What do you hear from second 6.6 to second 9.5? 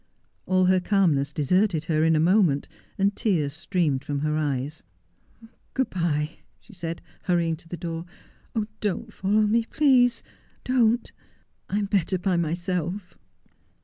said, hurrying to the door.' Don't follow